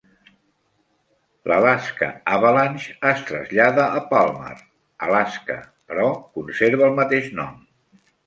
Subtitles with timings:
[1.51, 2.07] L'Alaska
[2.37, 4.55] Avalanche es trasllada a Palmer,
[5.09, 5.59] Alaska,
[5.91, 7.63] però conserva el mateix nom.